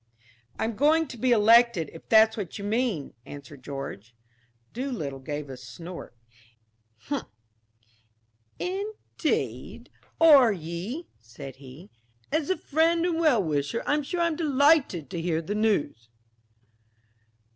"I'm 0.57 0.75
going 0.75 1.05
to 1.09 1.15
be 1.15 1.31
elected, 1.31 1.91
if 1.93 2.09
that's 2.09 2.35
what 2.35 2.57
you 2.57 2.63
mean," 2.63 3.13
answered 3.23 3.61
George. 3.63 4.15
Doolittle 4.73 5.19
gave 5.19 5.47
a 5.47 5.55
snort. 5.57 6.15
"Indeed, 8.57 9.91
are 10.19 10.51
ye?" 10.51 11.07
said 11.19 11.57
he. 11.57 11.91
"As 12.31 12.49
a 12.49 12.57
friend 12.57 13.05
and 13.05 13.19
well 13.19 13.43
wisher, 13.43 13.83
I'm 13.85 14.01
sure 14.01 14.21
I'm 14.21 14.35
delighted 14.35 15.07
to 15.11 15.21
hear 15.21 15.39
the 15.39 15.53
news." 15.53 16.09